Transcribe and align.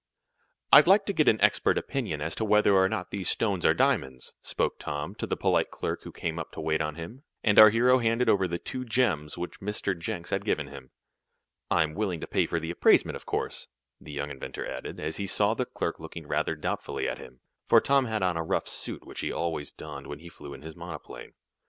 "I'd 0.73 0.87
like 0.87 1.05
to 1.05 1.13
get 1.13 1.27
an 1.27 1.39
expert 1.41 1.77
opinion 1.77 2.21
as 2.21 2.33
to 2.37 2.43
whether 2.43 2.73
or 2.73 2.89
not 2.89 3.11
those 3.11 3.29
stones 3.29 3.63
are 3.67 3.73
diamonds," 3.75 4.33
spoke 4.41 4.79
Tom, 4.79 5.13
to 5.13 5.27
the 5.27 5.37
polite 5.37 5.69
clerk 5.69 6.01
who 6.01 6.11
came 6.11 6.39
up 6.39 6.51
to 6.53 6.59
wait 6.59 6.81
on 6.81 6.95
him, 6.95 7.21
and 7.43 7.59
our 7.59 7.69
hero 7.69 7.99
handed 7.99 8.27
over 8.27 8.47
the 8.47 8.57
two 8.57 8.83
gems 8.83 9.37
which 9.37 9.59
Mr. 9.59 9.95
Jenks 9.95 10.31
had 10.31 10.43
given 10.43 10.69
him. 10.69 10.89
"I'm 11.69 11.93
willing 11.93 12.19
to 12.19 12.25
pay 12.25 12.47
for 12.47 12.59
the 12.59 12.71
appraisement, 12.71 13.15
of 13.15 13.27
course," 13.27 13.67
the 13.99 14.11
young 14.11 14.31
inventor 14.31 14.65
added, 14.67 14.99
as 14.99 15.17
he 15.17 15.27
saw 15.27 15.53
the 15.53 15.65
clerk 15.65 15.99
looking 15.99 16.25
rather 16.27 16.55
doubtfully 16.55 17.07
at 17.07 17.19
him, 17.19 17.41
for 17.67 17.79
Tom 17.79 18.05
had 18.05 18.23
on 18.23 18.35
a 18.37 18.43
rough 18.43 18.67
suit, 18.67 19.05
which 19.05 19.19
he 19.19 19.31
always 19.31 19.71
donned 19.71 20.07
when 20.07 20.17
he 20.17 20.29
flew 20.29 20.55
in 20.55 20.63
his 20.63 20.75
monoplane. 20.75 21.33